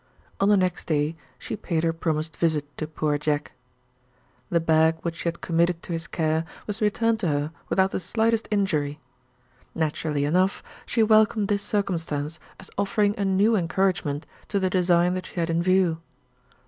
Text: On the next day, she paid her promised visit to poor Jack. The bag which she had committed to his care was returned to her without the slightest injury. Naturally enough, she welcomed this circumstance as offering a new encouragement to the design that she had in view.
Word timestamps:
On 0.39 0.49
the 0.49 0.57
next 0.57 0.87
day, 0.87 1.15
she 1.37 1.55
paid 1.55 1.83
her 1.83 1.93
promised 1.93 2.35
visit 2.35 2.65
to 2.79 2.87
poor 2.87 3.19
Jack. 3.19 3.51
The 4.49 4.59
bag 4.59 4.97
which 5.03 5.17
she 5.17 5.23
had 5.25 5.41
committed 5.41 5.83
to 5.83 5.93
his 5.93 6.07
care 6.07 6.43
was 6.65 6.81
returned 6.81 7.19
to 7.19 7.27
her 7.27 7.51
without 7.69 7.91
the 7.91 7.99
slightest 7.99 8.47
injury. 8.49 8.99
Naturally 9.75 10.25
enough, 10.25 10.63
she 10.87 11.03
welcomed 11.03 11.49
this 11.49 11.61
circumstance 11.61 12.39
as 12.59 12.71
offering 12.79 13.13
a 13.15 13.23
new 13.25 13.55
encouragement 13.55 14.25
to 14.47 14.59
the 14.59 14.71
design 14.71 15.13
that 15.13 15.27
she 15.27 15.35
had 15.39 15.51
in 15.51 15.61
view. 15.61 16.01